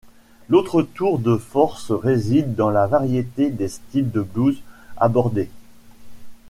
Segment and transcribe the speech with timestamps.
[0.49, 4.59] L’autre tour de force réside dans la variété des styles de blues
[4.97, 5.51] abordés.